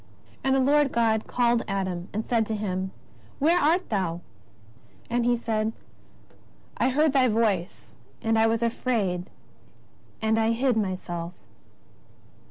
And 0.43 0.55
the 0.55 0.59
Lord 0.59 0.91
God 0.91 1.27
called 1.27 1.61
Adam, 1.67 2.09
and 2.11 2.25
said 2.25 2.47
to 2.47 2.55
him: 2.55 2.89
Where 3.37 3.59
art 3.59 3.89
thou? 3.89 4.21
And 5.11 5.25
he 5.25 5.37
said: 5.37 5.73
I 6.75 6.89
heard 6.89 7.13
Thy 7.13 7.27
voice, 7.27 7.93
and 8.19 8.39
I 8.39 8.47
was 8.47 8.63
afraid, 8.63 9.29
and 10.19 10.39
I 10.39 10.53
hid 10.53 10.75
myself. 10.75 11.33